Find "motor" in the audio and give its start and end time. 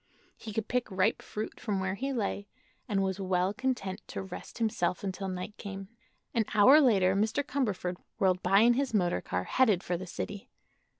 8.95-9.21